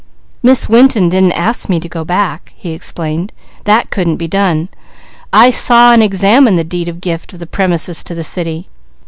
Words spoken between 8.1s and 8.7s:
the city.